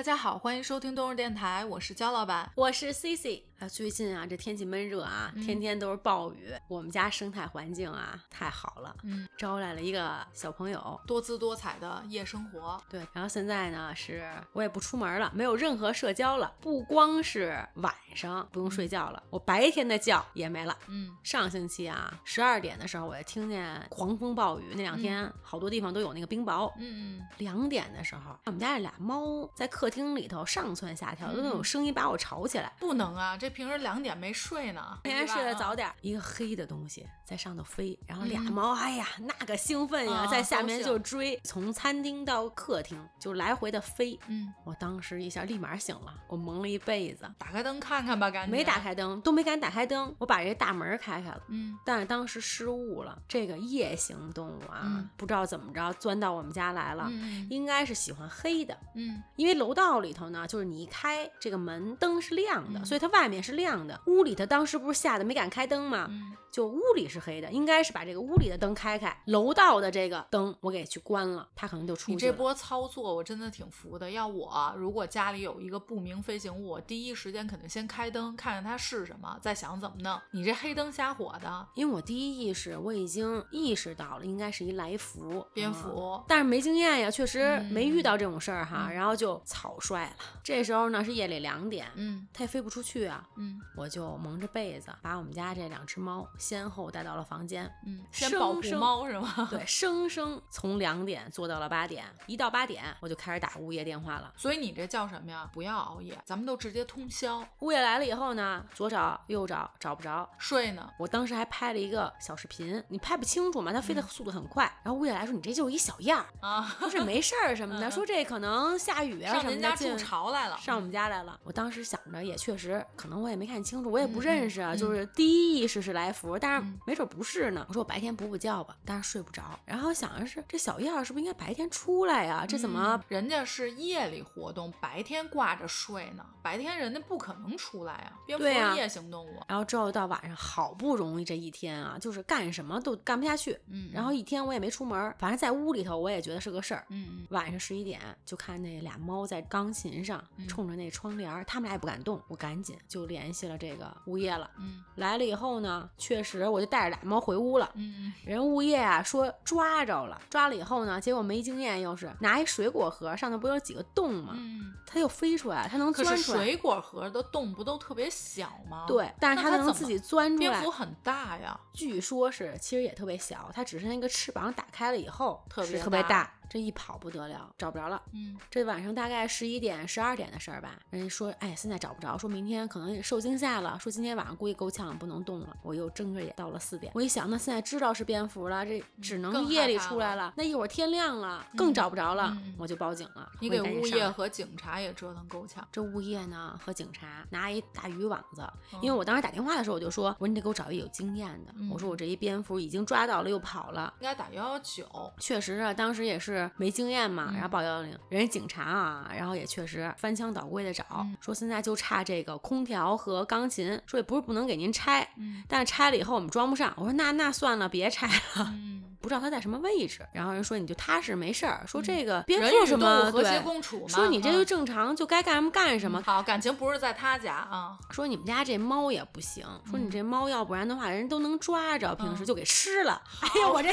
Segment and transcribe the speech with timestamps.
[0.00, 2.50] 大家好，欢迎收听冬日电台，我是焦老板。
[2.54, 12.82] 我是 C C 啊，最近啊，这天气闷热啊，天天都是暴雨，我们家生态环境啊太好了，嗯，招来了一个小朋友，多姿多彩的夜生活。
[12.88, 20.74] 对，然后现在呢是我也不出门了，没有任何社交了，不光是晚上不用睡觉了，我白天的觉也没了。
[20.88, 26.72] 嗯，上星期啊，十二点的时候我就听见狂风暴雨，那两天好多地方都有那个冰雹。
[26.78, 32.72] 嗯嗯，两点的时候，我们家这俩猫在客厅里头上蹿下跳，都那种声音把我吵起来。
[32.78, 35.88] 不能啊，这平时两点没睡呢，那天睡得早点。
[36.00, 44.18] 一个黑的东西在上头飞，然后俩猫，哎呀，那个兴奋呀，啊在下面就追，从餐厅到客厅就来回的飞。
[44.26, 48.50] 嗯，我当时一下立马醒了，我蒙了一被子，打开灯看看吧，赶紧。
[48.50, 48.80] 没打。
[48.80, 51.42] 开灯，都没敢打开灯，我把这大门开开了。
[51.48, 58.74] 嗯但是当时失误了，这个夜行动物啊，嗯不知道怎么着钻到我们家来了，嗯应该是喜欢黑的。
[58.94, 64.00] 嗯因为楼道里头呢，就是你一开这个门，灯是亮的，嗯所以它外面是亮的。
[64.06, 66.06] 屋里头当时不是吓得没敢开灯吗？
[66.10, 72.14] 嗯就屋里是黑的，应该是把这个屋里的灯开开，楼道的这个灯我给去关了，他可能就出去了。
[72.16, 74.10] 你这波操作我真的挺服的。
[74.10, 80.20] 要我如果家里有一个不明飞行物，我第一时间肯定先开灯，看看它是什么，再想怎么弄。
[80.32, 86.24] 你这黑灯瞎火的，因为我第一意识我已经意识到了，应该是一来福，蝙嗯蝠。
[86.26, 90.16] 但是没经验呀，确实嗯没遇到这种事儿哈，嗯然后就草率了。
[90.42, 99.48] 这时候呢是夜里两点，嗯它也飞不出去啊，嗯我就蒙着被子把我们家这两只猫先后带到了房间，嗯，先保护猫是吗？
[99.50, 104.32] 对，生生从两点做到了八点，一到八点我就开始打物业电话了。
[104.36, 105.48] 所以你这叫什么呀？
[105.52, 110.90] 不要熬夜，咱们都直接通宵物业来了以后呢，左找右找找不着，睡呢。
[110.98, 114.64] 我当时还拍了一个小视频，你拍不清楚嘛，它飞嗯的速度很快。
[114.82, 120.56] 然后物业来说你这就是一小样儿，啊，说是没事儿什么的， 说这可能下雨啊上什么的进您家筑巢来了。
[120.58, 121.38] 上我们家来了。
[121.44, 127.64] 我当时想着也确实，可能我也没看清楚，我也不认识啊，就是第一意识是来福，但是嗯没准不是呢。
[127.68, 129.58] 我说我白天补补觉吧，但是睡不着。
[129.64, 132.44] 然后想着是这小燕儿是不是应该白天出来呀？
[132.46, 136.24] 这怎么嗯人家是夜里活动，白天挂着睡呢？
[136.42, 138.44] 白天人家不可能出来啊，蝙蝠
[138.76, 139.40] 夜行动物。
[139.46, 143.58] 然后之后到晚上，好不容易这一天啊，就是干什么都干不下去。
[143.68, 146.86] 嗯，然后一天我也没出门，反正在屋里头我也觉得是个事儿。
[146.88, 152.20] 嗯嗯晚上十一点就看那俩猫在钢琴上嗯冲着那窗帘儿，它们俩也不敢动。
[152.28, 154.50] 我赶紧就联系了这个物业了。
[154.58, 157.70] 嗯来了以后呢，确实我就带着俩猫回屋了。
[157.74, 164.34] 嗯人物业啊说抓着了，抓了以后呢，结果没经验，又是拿一水果盒，上头不有几个洞吗？
[164.36, 164.74] 嗯。
[164.86, 166.38] 它又飞出来，它能钻出来。
[166.44, 170.70] 水果盒的洞不都特别小吗？，对，但是它能自己钻出来蝙蝠。
[170.70, 171.58] 很大呀。
[171.72, 178.02] 据说是其实也特别小，它只是那个翅膀打开了以后特别特别大大，这一跑不得了，找不着了。
[178.12, 185.56] 嗯这晚上大概十一点、十二点的事儿吧，人家说，哎，现在找不着，说明天可能受惊吓了，说今天晚上估计够呛，不能动了。
[185.62, 193.30] 我又睁着眼到了四点，我一想，那现在知道是蝙蝠了，这只更能夜里出来了，那一会儿天亮了，更找不着了，嗯我就报警了。
[193.38, 195.66] 你给物业和警察也折腾够呛。
[195.70, 203.94] 这物业呢和警察拿一大渔网子，嗯因为我当时打电话的时候我就说，我说你得给我找一有经验的，嗯我说我这一蝙蝠已经抓到了又跑了。
[204.00, 204.84] 应该打幺幺九。
[205.18, 216.72] 确实啊，当时也是没经验嘛，嗯然后报幺幺零，人家警察啊，然后也确实翻箱倒柜的找，嗯说现在就差这个空调和钢琴，说也不是不能给您拆，嗯但是拆了以后我们装不上。
[216.76, 218.06] 我说那那算了，别拆
[218.36, 220.06] 了，嗯， 不知道它在什么位置。
[220.12, 223.40] 然后人说你就踏实没事儿，说这个蝙嗯人与蝠有什么和谐。
[223.40, 223.88] 共处嘛。
[223.88, 226.02] 说你这嗯就正常，就该干什么干什么。
[226.04, 227.76] 好，感情不是在他家啊。
[227.90, 233.00] 说你们家这猫也不行，说你这猫要不然的话，人都能抓着，平时嗯就给吃了。
[233.20, 233.70] 哎呀，我这。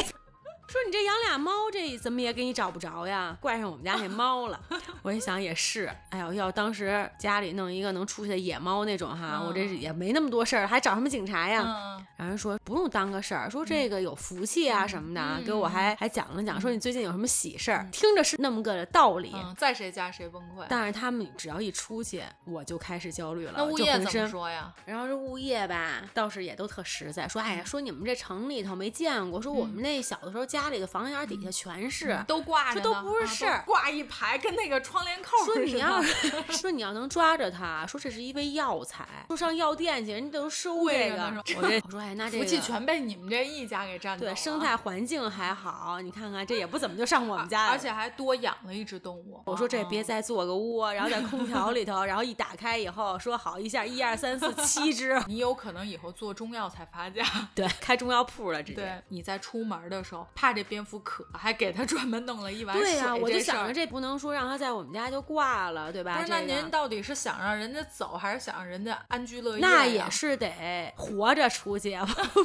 [0.67, 3.37] 说你这养俩猫，这怎么也给你找不着呀？
[3.39, 4.59] 怪上我们家那猫了。
[5.01, 11.63] 我一想也是，哎呦，要当时家里弄一个能出去的野猫那种哈，嗯我这也没那么多事儿，还找什么警察呀？
[11.65, 19.31] 嗯然后说不用当个事儿，说这个有福气啊什么的，嗯给我还还讲了讲，说你最近有什么喜事儿，听着是那么个道理。
[19.35, 20.65] 嗯，在谁家谁崩溃。
[20.67, 23.53] 但是他们只要一出去，我就开始焦虑了。
[23.55, 24.73] 那物业怎么说呀？
[24.85, 32.17] 然后这物业吧，倒是也都特实在，说哎呀，说你们这城里头没见过，说我们那小的时候家里的房檐底下全是。
[32.27, 35.67] 都挂着，这都不是啊事儿都挂一排，跟那个窗帘扣似的。
[35.67, 36.01] 说你要
[36.49, 41.43] 说你要能抓着它，说这是一味药材，说上药店去，人家都收这个。
[41.55, 44.31] 我这我说哎，那 这个福气全被你们这一家给占走了。
[44.31, 47.71] 对生态环境还好，你看看这也不怎么就上我们家来了。
[47.73, 49.41] 而且还多养了一只动物。
[49.45, 57.23] 我说这嗯别再做个窝，然后在空调里头，然后一打开以后说好一下，一二三四七只， 你有可能以后做中药才发家。
[57.53, 58.81] 对，开中药铺了直接。
[58.81, 62.85] 对，你在出门的时候，怕怕这蝙蝠渴，还给他专门弄了一碗水。
[62.85, 66.17] 对呀、我就想着这不能说让他在我们家就挂了，对吧？
[66.17, 70.07] 不是，那您到底是想让人家走，还是想让人家安居乐业、那也。
[70.09, 71.95] 是得活着出去，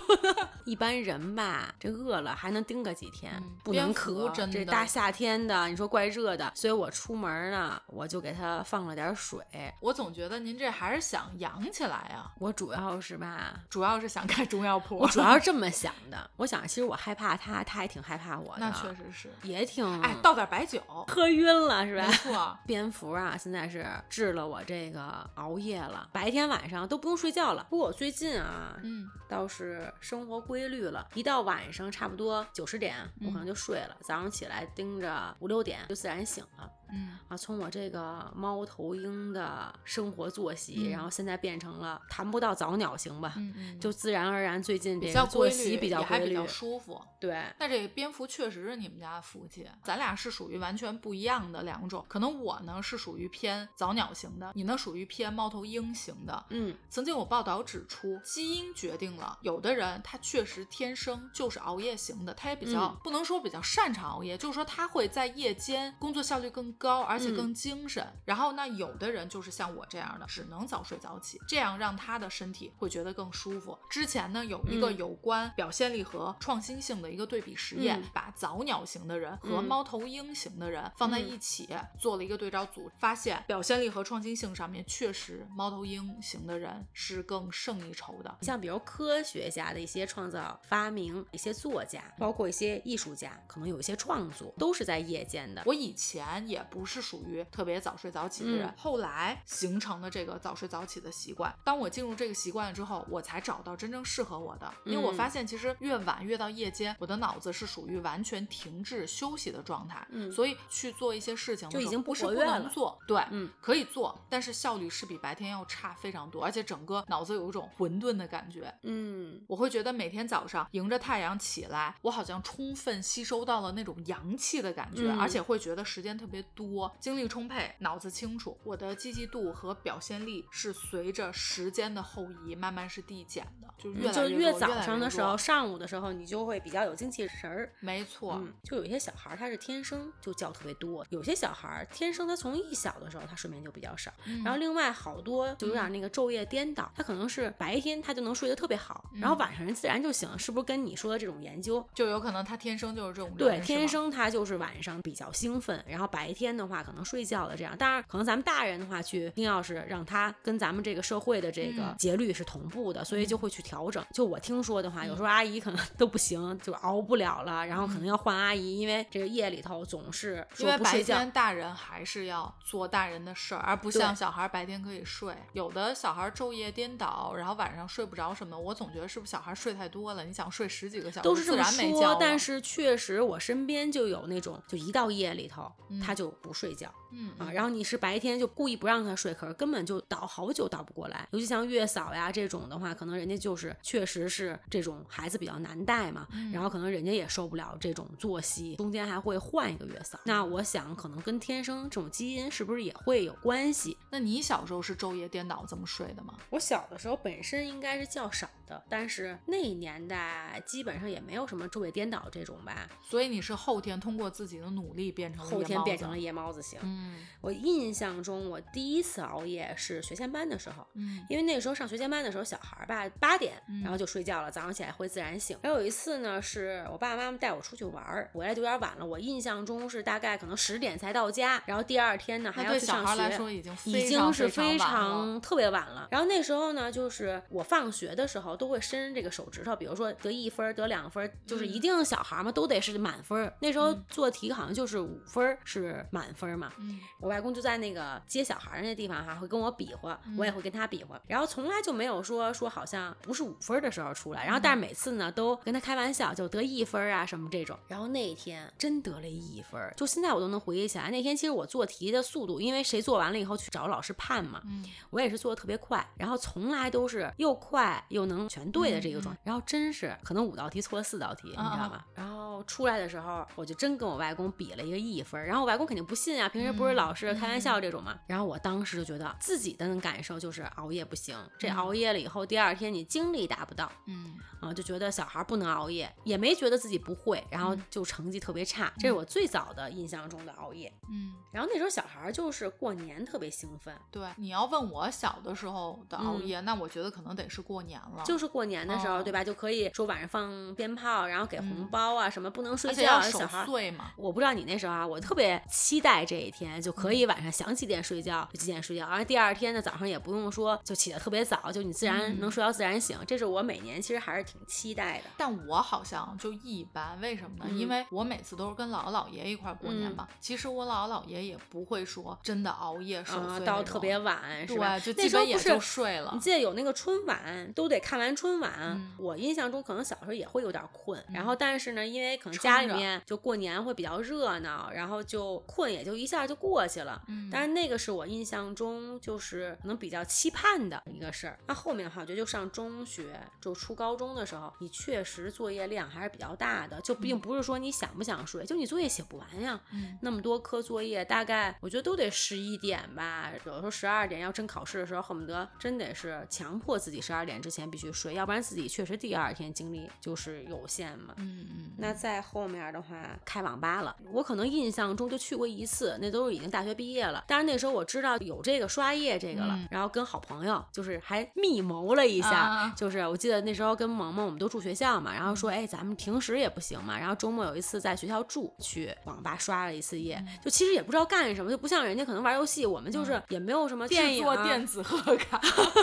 [0.67, 4.29] 一般人吧，这饿了还能盯个几天，嗯不能渴。
[4.35, 9.41] 真的这大夏天的，你说怪热的，所以我出门呢，我就给他放了点水。
[9.81, 14.99] 我总觉得您这还是想养起来呀，我主要是吧，主要是想开中药铺。
[14.99, 16.31] 我主要是这么想的。
[16.37, 18.61] 我想，其实我害怕它，它还挺害怕我的。
[18.61, 22.13] 那确实是，也挺哎，倒点白酒，喝晕了是吧没？
[22.15, 22.59] 错。
[22.67, 27.67] 蝙蝠啊，现在是治了我这个熬夜了，白天晚上都不用睡觉了。
[27.69, 36.71] 不过我最近啊，嗯，倒是生活规律了，一到晚上差不多九十点，我可能就睡了，早上起来盯着五六点就自然醒了。
[36.93, 47.01] 嗯，啊，从我这个猫头鹰的生活作息，嗯然后现在变成了谈不到早鸟型吧，嗯嗯，就自然而然最近这比较规律，息比较规律也还比较，舒服。
[47.19, 52.05] 对，那这个蝙蝠确实是你们家的福气，咱俩是属于完全不一样的两种。
[52.09, 56.45] 可能我呢是属于偏早鸟型的，你呢属于偏猫头鹰型的。
[56.51, 68.05] 嗯曾经有报道指出，基因决定了有的人他确实天生就是熬夜型的，他也比较、嗯不能说比较擅长熬夜，就是说他会在夜间工作效率更高，而且嗯更精神。
[68.25, 73.79] 然后呢，有的人就是像我这样的，只能早睡早起，这样让他的身体会觉得更舒服。
[73.89, 88.39] 之前呢，有一个嗯有关表现力和创新性的一个对比实验，嗯把早鸟型的人和嗯猫头鹰型的人放在一起、做了一个对照组，发现表现力和创新性上面确实猫头鹰型的人是更胜一筹的。
[88.43, 95.63] 像比如科学家的一些创造发明，一些作家，包括一些艺术家，可能有一些创作都是在夜间的。
[95.67, 98.75] 我以前也不是属于特别早睡早起的人，嗯。
[98.79, 101.55] 后来形成的这个早睡早起的习惯。
[101.63, 104.73] 当我进入这个习惯了之后，我才找到真正适合我的。
[104.87, 110.33] 因为我嗯发现，其实越晚越到夜间，我的脑子是属于完全停滞休息的状态，嗯。
[110.33, 113.51] 所以去做一些事情就已经不不是不能做，对，嗯。
[113.61, 118.73] 可以做，但是效率是比白天要差非常多，而且整个脑子有一种混沌的感觉。
[118.83, 125.19] 嗯，我会觉得每天早上迎着太阳起来，我好像充分吸收到了那种阳气的感觉，嗯。
[125.19, 126.62] 而且会觉得时间特别多，
[127.01, 128.57] 精力充沛，脑子清楚。
[128.65, 137.73] 我的积极度和表现力是随着时间的后移慢慢是递减的，就是越来就越早上的时候，越越上午的时候，你就会比较有精气神儿。
[137.81, 151.87] 没错，嗯，就有一些小孩儿他是天生就觉特别多，有些小孩儿天生他从一小的时候他睡眠就比较少，嗯然后另外好多就有点那个昼夜颠倒，他可能是白天他就能睡得特别好，然后嗯晚上人自然就醒了，是不是跟你说的这种研究？
[151.95, 157.77] 就有可能他天生就是这种对，天生他就是晚上比较兴奋，然后白天的话可能睡觉的这样。
[157.77, 164.05] 当然，可能咱们大人的话去，一定要是让他跟咱们这个社会的这个嗯节律是同步的，所以就会去调整。
[164.15, 171.31] 就我听说的话，有时候阿姨可能都不行，就熬不了了，然后可能要换阿姨，因为这个夜里头总是因为白天。
[171.33, 175.35] 大人还是要做大人的事儿，而不像小孩白天可以睡。
[175.53, 180.25] 有的小孩昼夜颠倒，然后晚上睡不着什么，我总觉得是不是小孩睡太多了？
[180.25, 185.71] 你想睡十几个小时，都是这么自然没觉说，但是确实我身边就有那种，就一到夜里头，
[186.05, 191.29] 他嗯就不睡觉，嗯啊，然后你是白天就故意不让他睡，可是根本就倒好久倒不过来。
[191.33, 200.19] 尤其像月嫂呀这种的话，可能人家就是确实是这种孩子比较难带嘛，嗯然后可能人家也受不了这种作息，中间还会换一个月嫂。
[200.25, 203.97] 那我想可能跟天生这种基因是不是也会有关系？
[204.11, 206.35] 那你小时候是昼夜颠倒这么睡的吗？
[206.51, 216.79] 我小的时候本身应该是较少的，但是那年代基本上也没有什么昼夜颠倒这种吧，所以你是后天通过自己的努力变成了后天变成了夜猫子型。
[216.83, 225.59] 嗯我印象中，我第一次熬夜是学前班的时候，嗯因为那时候上学前班的时候，小孩儿吧八点嗯，然后就睡觉了，早上起来会自然醒。
[225.61, 229.05] 然后有一次呢，是我爸爸妈妈带我出去玩儿，回来就有点晚了。
[229.05, 233.37] 我印象中是大概可能十点才到家，然后第二天呢还要去上小孩来学。
[233.37, 236.07] 说已经已经是非非常特别晚了。
[236.13, 243.53] 然后那时候呢，就是我放学的时候都会伸这个手指头，比如说得一分儿、得两分儿，就是一定小孩嘛都得是满分儿。
[243.61, 247.01] 那时候嗯做题好像就是五分儿是满分儿嘛，嗯。
[247.19, 250.37] 我外公就在那个接小孩儿那地方哈，会跟我比划，嗯。
[250.39, 257.77] 我也会跟他比划，然后从来就没有说说好像不是五分儿的时候出来，然后嗯但是每次呢都跟他开玩笑，就得一分儿啊什么这种。
[257.89, 264.85] 然后那一天真得了一分儿，就现在我都能回忆起来，那天其实我做题的速度，因为谁做完了以后去找老师判嘛，嗯。
[265.11, 272.05] 我也是做的特别快，然后从来都是又快又能全对的这个嗯状态，然后真是可能五道题错了四道题，你知道啊吗？
[272.15, 278.19] 然后出来的时候，我就真跟我外公比了一个一分儿，然后我外公肯定定不信啊，平时不是老是开玩笑这种嘛。
[278.27, 288.93] 然后我当时就觉得自己的感受就是熬夜不行，这熬夜了以后，第二天你精力达不到，嗯啊，就觉得小孩不能熬夜，也没觉得自己不会，然后就成绩特别差。
[288.99, 290.93] 这是我最早的印象中的熬夜。
[291.11, 299.43] 嗯，然后那时候小孩就是过年特别兴奋，对，你要问我小的时候的熬夜，那我觉得可能得是过年了，就是过年的时候，哦对吧？
[299.45, 303.65] 就可以说晚上放鞭炮，然后给红包啊，什么不能睡觉，小孩。
[303.67, 304.13] 岁嘛。
[304.17, 313.19] 我不知道你那时候啊，我特别期待这一天，就可以晚上想几点睡觉就几点睡觉，然后第二天呢早上也不用说就起得特别早，就你自然嗯能睡到自然醒。
[313.27, 315.25] 这是我每年其实还是挺期待的。
[315.37, 317.65] 但我好像就一般，为什么呢？
[317.69, 320.29] 嗯因为我每次都是跟姥姥姥爷一块儿过年嘛。
[320.41, 324.13] 其实我姥姥姥爷也不会说真的熬夜守啊、岁、到特别。
[324.23, 324.97] 晚是吧？
[325.01, 326.39] 对，就那时候也就睡了你。
[326.39, 328.73] 记得有那个春晚，都得看完春晚。
[328.79, 337.23] 嗯我印象中可能小时候也会有点困，然后但是呢，因为可能家里面就过年会比较热闹，然后就困也就一下就过去了。
[337.29, 341.59] 嗯但是那个是我印象中就是可能比较期盼的一个事儿。
[341.67, 349.81] 那后面的话，我觉得就上中学，就初高中的时候，你确实作业量还是比较大的，就并不是说你想不想睡，就你作业写不完呀。
[349.93, 354.43] 嗯那么多科作业，大概我觉得都得十一点吧，有的时候十二点。
[354.43, 361.35] 要真考试的时候，恨不得真得是强迫自己十二点之前必须睡，要不然自己确实第二天精力就是有限嘛。
[361.37, 367.45] 嗯嗯，那再后面的话，开网吧了，我可能印象中就去过一次，那都是已经大学毕业了。
[367.47, 369.89] 但是那时候我知道有这个刷夜这个了，嗯。
[369.91, 385.61] 然后跟好朋友就是还密谋了一下，啊 就是我记得那时候跟萌萌我们都住学校嘛，然后说哎咱们平时也不行嘛，然后周末有一次在学校住，去网吧刷了一次夜，就其实也不知道干什么，就不像人家可能玩游戏，我们就是也没有什么电制影电子贺卡，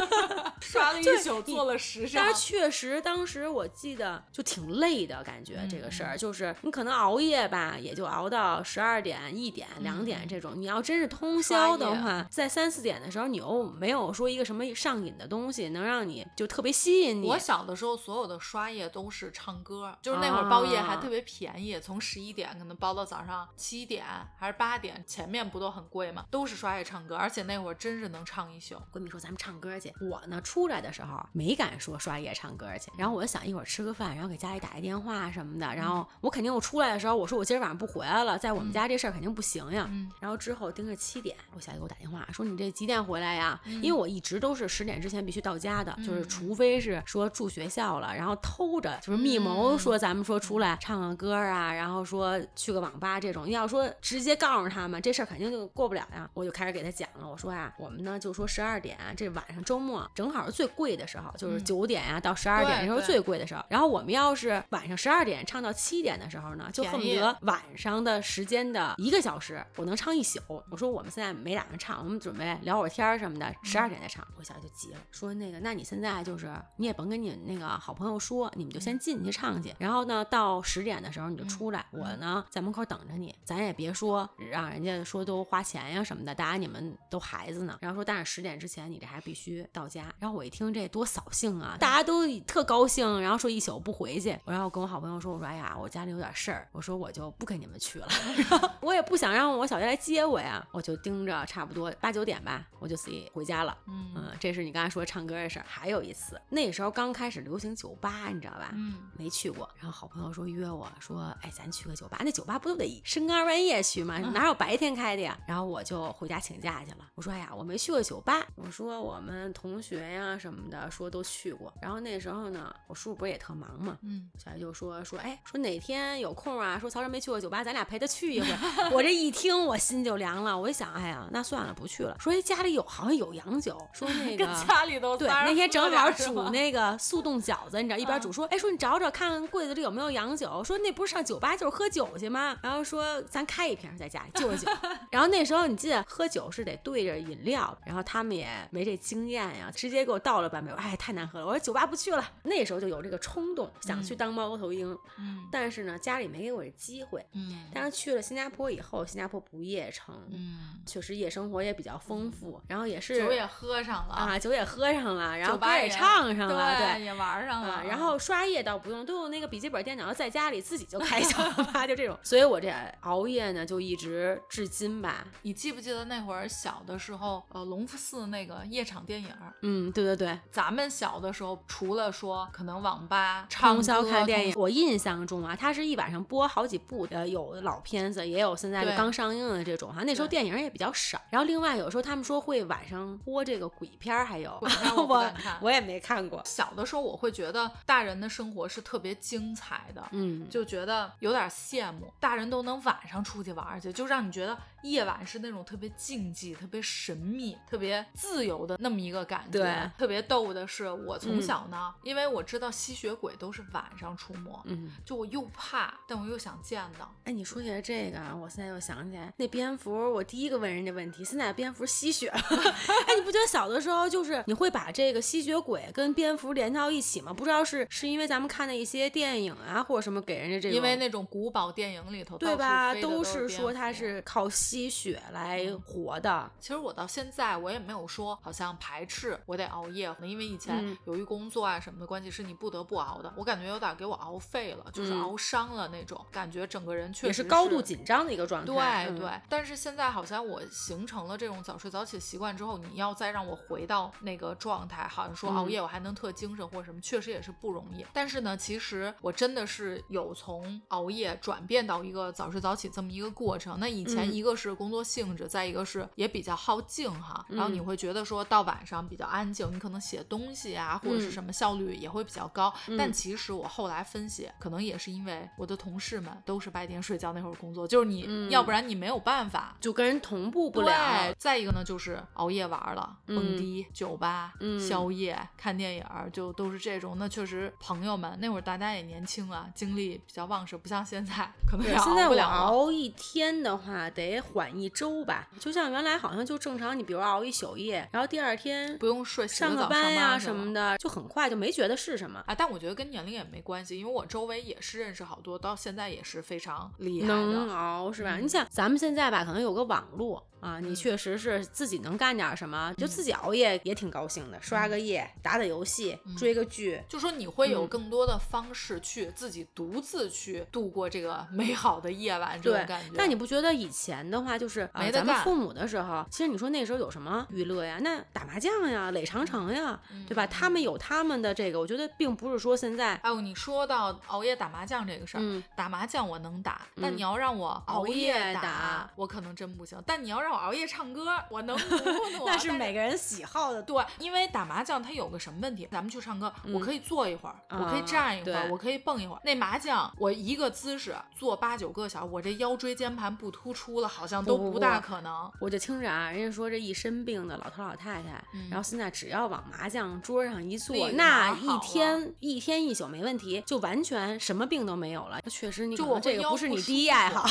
[0.61, 2.35] 刷了一宿，做了十张但。
[2.35, 10.53] 是确实，当时我记得就挺累的感觉，这个事儿就是你可能熬夜吧，也就熬到十二点、一点、两点这种。
[10.56, 17.27] 你要真是通宵的话，在三四点的时候，你又没有说一个什么上瘾的东西能让你就特别吸引你。
[17.27, 24.06] 我小的时候，所有的刷夜都是唱歌，就是那会儿包夜还特别便宜，从十一点可能包到早上七点
[24.38, 26.25] 还是八点，前面不都很贵吗？
[26.29, 28.75] 都是刷夜唱歌，而且那会儿真是能唱一宿。
[28.94, 39.86] 闺蜜说咱们唱歌去，我呢出来的时候没敢说刷夜唱歌去，然后我就想一会儿吃个饭，然后给家里打一电话什么的，然后我肯定我出来的时候我说我今儿晚上不回来了，在我们家这事儿肯定不行呀。
[39.89, 43.60] 嗯然后之后盯着七点，我小姨给我打电话说你这几点回来呀？
[43.65, 56.29] 因为我一直都是十点之前必须到家的，就是除非是说住学校了，然后偷着就是密谋说咱们说出来唱个歌啊，然后说去个网吧这种，要说直接告诉他们这事儿肯定就过不了呀。
[56.34, 63.63] 我就开始给他讲了，我说呀，我们呢就说十二点这晚上周末正好是最贵的时候，就是九点呀到十二点那时候最贵的时候。
[63.69, 70.39] 然后我们要是晚上十二点唱到七点的时候呢，就恨不得晚上的时间的一个小时，我能唱一宿。
[70.71, 74.25] 我说我们现在没打算唱，我们准备聊会儿天儿什么的，十二点再唱。
[74.38, 87.77] 我小姨就急了，说那个，那你现在就是你也甭跟你那个好朋友说，你们就先进去唱去，然后呢到十点的时候你就出来，我呢在门口等着你，咱也别说让人家说都花钱呀什么的，大家你们都孩子呢。
[87.81, 90.13] 然后说但是十点之前你这还必须到家。
[90.19, 98.07] 然后我一听这多扫兴啊，大家都特高兴，然后说一宿不回去，然后跟我好朋友说，我说哎呀我家里有点事儿，我说我就不跟你们去了，
[98.50, 103.77] 然后我也不想让我小姨来接我呀，我就盯着差不多八九点吧，我就自己回家了。
[103.85, 105.65] 嗯嗯，这是你刚才说唱歌的事儿。
[105.67, 108.71] 还有一次，那时候刚开始流行酒吧，你知道吧？
[108.73, 109.69] 嗯，没去过。
[109.75, 112.21] 然后好朋友说约我说，哎，咱去个酒吧。
[112.23, 114.17] 那酒吧不都得深更半夜去吗？
[114.19, 115.38] 哪有白天开的呀？
[115.45, 117.05] 然后我就回家请假去了。
[117.15, 118.47] 我说，哎呀，我没去过酒吧。
[118.55, 121.73] 我说我们同学呀什么的说都去过。
[121.81, 126.79] 然后那时候呢，我叔不是也特忙嘛，嗯，小姨就说说，哎，说哪天有空啊？
[126.79, 128.47] 说曹晨没去过酒吧，咱俩陪他去一回。
[128.91, 130.57] 我这一听，我心就凉了。
[130.57, 132.15] 我一想，哎呀，那算了，不去了。
[132.19, 142.57] 说哎，家里有好像有洋酒，说那个 跟家里都对，那天正好煮那个速冻饺子，你知道，一边嗯煮说，哎，说你找找看看柜子里有没有洋酒，说那不是上酒吧就是喝酒去吗？
[142.61, 144.71] 然后说咱开一瓶在家里就是酒。
[145.11, 152.23] 然后那时候你记得喝酒是得对着饮料，然后他们也没这经验呀，直接给我倒了半杯，我哎太难喝了，我说酒吧不去了。
[152.43, 157.25] 那时候就有这个冲动想去当猫头鹰，嗯但是呢家里没给我这机会。
[157.33, 172.18] 嗯但是去了新加坡以后，新加坡不夜城，嗯，确实夜生活也比较丰富，然后也是酒也喝上了啊，酒也喝上了，然后歌也酒吧也唱上了，对，也玩上了啊，，然后刷夜倒不用，都用那个笔记本电脑，在家里自己就开小酒吧， 就这种。
[172.24, 175.25] 所以我这熬夜呢，就一直至今吧。
[175.41, 179.29] 你记不记得那会儿小的时候，呃，隆福寺那个夜场电影？
[179.62, 191.19] 嗯，对对对，咱们小的时候，除了说可能网吧唱通宵看电影，我印象中啊，它是一晚上播好几部，呃，有的老片子，也有现在对刚上映的这种哈，那时候电影也比较少。
[191.29, 194.60] 然后另外有时候他们说会晚上播这个鬼片儿，还有
[194.96, 195.31] 我
[195.62, 196.41] 我也没看过。
[196.46, 209.59] 小的时候我会觉得大人的生活是特别精彩的，嗯，就觉得有点羡慕，大人都能晚上出去玩儿去，就让你觉得夜晚是那种特别禁忌、特别神秘、特别自由的那么一个感觉。
[209.59, 217.13] 对特别逗的是，我从嗯小呢，因为我知道吸血鬼都是晚上出没，嗯，就我又怕，但我又想见到。
[217.24, 222.39] 哎，你说起来这个啊，我现在又想起来那蝙蝠，我第一个问人家问题，现在蝙蝠吸血了。
[223.07, 227.33] 哎，你不觉得小的时候就是你会把这个吸血鬼跟蝙蝠连到一起吗？
[227.33, 236.51] 不知道是是因为咱们看的一些电影啊，或者什么给人家这种，因为那种古堡电影里头，对吧，都都是是说它是靠吸血来活的。
[236.59, 243.33] 其实我到现在我也没有说好像排斥我得熬夜，因为以前嗯由于工作啊什么的关系，是你不得不熬的。
[243.35, 249.07] 我感觉有点给我熬废了，就是嗯熬伤了那种感觉，整个人确实也是高度紧张的一个状态。
[249.07, 258.05] 嗯对对，但是现在好像我形成了这种早睡早起的习惯之后，你要再让我回到那个状态，好像说熬嗯夜我还能特精神或者什么，确实也是不容易。
[258.13, 263.79] 但是呢，其实我真的是有从熬夜转变到一个早睡早起这么一个过程。
[263.79, 272.73] 那以前嗯一个是工作性质，再一个是也比较好静哈，然后你嗯会觉得说到晚上比较安静，你可能写东西啊或者是嗯什么效率也会比较高。
[272.97, 279.75] 但嗯其实我后来分析，可能也是因为我的同事们都是白天睡觉那会儿工作，就是你、嗯要不然你没有办法。
[279.79, 287.15] 就跟人同步不对了。，再一个呢，就是熬夜玩了，嗯蹦迪、酒吧、嗯宵夜、看电影儿，就都是这种。
[287.17, 291.33] 那确实，朋友们那会儿大家也年轻啊，精力比较旺盛，不像现在
[291.67, 292.55] 可能对，也现在我熬不了了。
[292.57, 295.48] 熬一天的话，得缓一周吧。
[295.60, 300.38] 就像原来好像就正常，你比如熬一宿夜，然后第二天不用睡，洗上个班呀。
[300.39, 302.44] 什么的，就很快就没觉得是什么。
[302.48, 307.70] 啊，但我觉得跟年龄也没关系，因为我周围也是认识好多，到现在也是非常厉害的能。
[307.70, 308.38] 熬是吧？
[308.38, 317.01] 嗯你想咱们现在吧，可能有个网络啊，你嗯确实是自己能干点什么，就自己熬夜也挺高兴的，刷个夜，打打游戏，嗯追个剧。
[317.08, 323.12] 就说你会有嗯更多的方式去自己独自去度过这个美好的夜晚，这对种感觉。
[323.18, 327.99] 但你不觉得以前的话，就是呃，没咱们父母的时候，其实你说那时候有什么娱乐呀？
[328.01, 330.45] 那打麻将呀、垒长城呀，对吧？
[330.45, 340.01] 嗯他们有他们的这个，我觉得并不是说现在，哎呦，你说到熬夜打麻将这个事儿，嗯打麻将我能打，但嗯你要让我熬夜夜打我可能真不行。
[340.05, 342.45] 但你要让我熬夜唱歌，我能努努。
[342.47, 343.81] 那是每个人喜好的。
[343.83, 345.87] 对，因为打麻将它有个什么问题？
[345.91, 349.41] 咱们去唱歌，我可以坐一会儿，我可以啊站一会儿，我可以蹦一会儿。
[349.43, 355.51] 那麻将我一个姿势坐八九个小时，我这腰椎间盘不突出了，好像都不不大不可能。
[355.59, 365.42] 我就听着啊，人家说这一身病的老头老太太，嗯然后现在只要往麻将桌上一坐，那一天一天一宿没问题，就完全什么病都没有了。
[365.50, 367.42] 确实，你就我这个不是你第一爱好。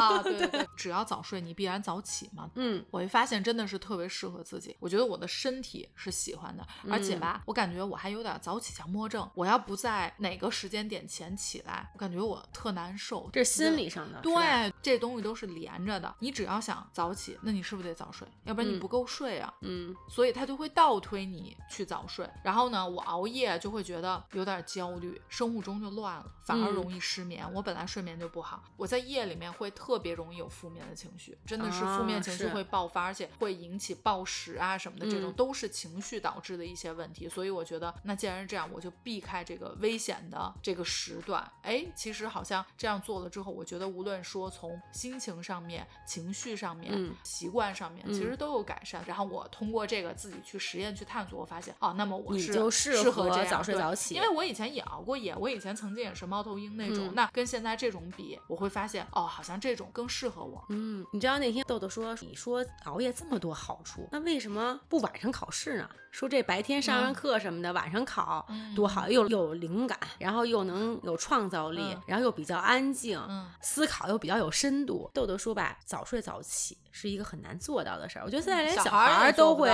[0.00, 2.48] 啊， 对对对，只要早睡，你必然早起嘛。
[2.54, 4.76] 嗯，我会发现真的是特别适合自己。
[4.78, 9.28] 我觉得我的身体是喜欢的，而且嗯吧，我感觉我还有点早起强迫症。
[9.34, 13.28] 我要不在哪个时间点前起来，我感觉我特难受。
[13.32, 16.14] 这是心理上的，对，这东西都是连着的。
[16.20, 18.26] 你只要想早起，那你是不是得早睡？
[18.44, 19.52] 要不然你嗯不够睡啊。
[19.60, 22.28] 嗯，所以它就会倒推你去早睡。
[22.42, 27.46] 然后呢，我熬夜就会觉得有点焦虑，生物钟就乱了，反而嗯容易失眠。
[27.52, 37.28] 我本来睡眠就不好，我在夜里面会特别容易有负面的情绪，真的是负面啊情绪会爆发，而且会引起暴食啊什么的，这种嗯都是情绪导致的一些问题。
[37.28, 41.38] 所以我觉得，那既然是这样，我就避开这个危险的这个时段。
[41.62, 49.02] 哎，其实好像这样做了之后，我觉得无论说从心情上面、情绪上面、嗯习惯上面，其嗯实都有改善。
[49.06, 60.64] 然后我通过这个自己去实验去探索，我发现哦，那么我你是就适合早睡早起，因为我以前也熬过夜，我以前曾经也是猫头鹰那种，嗯那跟现在这种比，我会发现哦，好像这种更适合我。
[60.70, 65.88] 嗯，你知道那天豆豆说，你说熬夜这么多好处，那为什么不晚上考试呢？
[66.10, 67.14] 说这白天上上嗯。
[67.14, 68.74] 课什么的，晚上考嗯。
[68.74, 72.02] 多好，又又有灵感，然后又能有创造力，嗯。
[72.06, 73.46] 然后又比较安静，嗯。
[73.60, 75.10] 思考又比较有深度。
[75.12, 79.68] 豆豆说吧，早睡早起是一个很难做到的事儿，我觉得现在连小小孩儿都会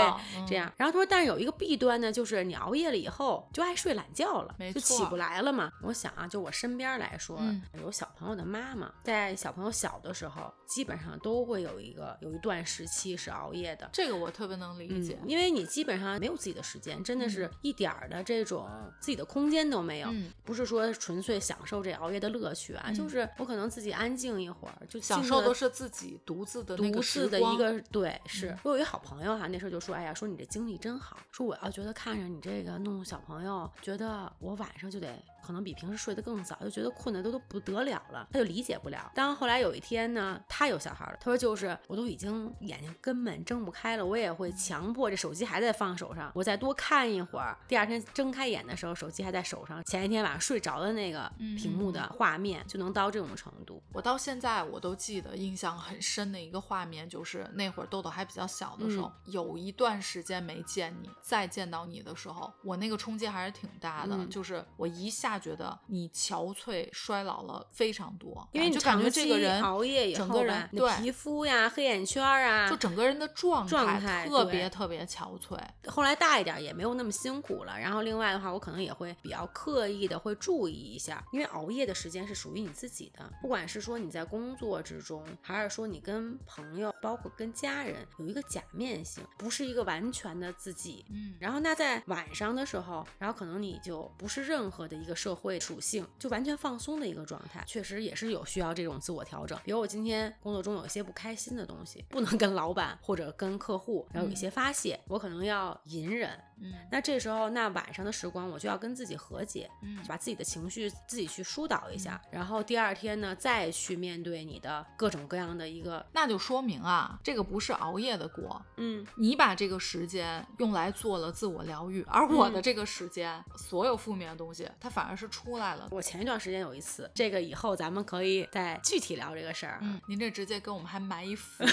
[0.46, 0.70] 这样。
[0.76, 5.70] 然后他说，但是有一个弊端呢，就是你熬夜了以后就爱睡懒觉了，就起不来了嘛。
[5.82, 13.88] 我想啊，就我身边来说，嗯有小朋友的妈妈，在小朋友小的时候，基本上都会有一个有一段时期是熬夜的。
[13.92, 15.18] 这个我特别能理解。
[15.22, 18.68] 嗯，因为你基本上没有自己的时间，真的是一点儿的这种
[19.00, 20.08] 自己的空间都没有。
[20.10, 28.58] 嗯不是说纯粹享受这熬夜的乐趣啊，嗯就是我可能自己安静一会儿，就享受的是自己独自的那独个时的一个对是嗯。
[28.64, 35.08] 我有一好朋友哈，那时候就说，哎呀，说你这精力真好，说我要觉得看着你这个弄小朋友，觉得我晚上就得
[35.44, 39.12] 可能比平时睡得更早，就觉得困得都都不得了了，他就理解不了。
[39.14, 53.82] 当后来有一天呢，他有小孩了，他说就是我都已经眼睛根本睁不开了，我也会强迫这手机还在放手上，我再多看一会儿，第二天睁开眼的时候手机还在手上，前一天晚上睡着的那个屏幕的画面就能到这种程度。
[53.92, 75.58] 我到现在我都记得印象很深的一个画面，就是那会儿豆豆还比较小的时候，有一段时间没见你，再见到你的时候，我那个冲击还是挺大的，嗯就是我一下觉得你憔悴衰老了非常多，因为你就感觉这个人熬夜以后对皮肤呀、黑眼圈啊，就整个人的状状态特别特别憔悴。
[75.86, 77.78] 后来大一点也没有那么辛苦了。
[77.78, 91.04] 然后另外的话，我可能也会比较刻意的会注意一下，因为熬夜的时间是属于你自己的，不管是说你在工作之中，还是说你跟朋友，包括跟家人有一个假面性，不是一个完全的自己。
[91.10, 99.58] 嗯，然后那在晚上的时候，然后可能你就不是任何的一个社会属性，就完全放松的一个状态，确实也是有需要这种自我调整。
[99.64, 106.38] 比如我今天工作中有一些不开心的东西，不能跟老板或者跟客户，然后有一些发泄，我可能要隐忍。
[106.60, 106.72] 嗯。
[106.90, 109.98] 那这时候，那晚上的时光，我就要跟自己和解，嗯。
[110.06, 122.62] 把自己的情绪自己去疏导一下，然后第二天呢，再去面对你的各种各样的一个，那就说明啊，这个不是熬夜的锅，嗯，你把这个时间用来做了自我疗愈，而我的嗯。
[122.62, 125.88] 这个时间，所有负面的东西，它反而是出来了。
[125.90, 131.72] 我前一段时间有一次，这个以后咱们可以再具体聊这个事儿啊，嗯，您这直接跟我们还埋一伏笔，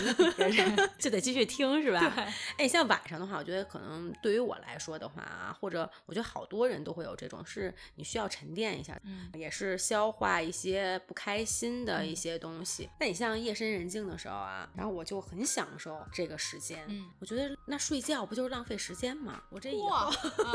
[0.98, 2.00] 就得继续听是吧？
[2.00, 2.24] 对，
[2.58, 12.90] 哎，像晚上的话，我觉得可能对于我来说的话啊，或者我觉得好多人都会有这种，是你需要沉淀一下，嗯也是消化一些不开心的一些东西。
[13.00, 19.42] 那你像夜深人静的时候啊，然后我就很享受这个时间，嗯我觉得那睡觉不就是浪费时间吗？
[19.50, 20.30] 我这以哇后。
[20.44, 20.52] 啊！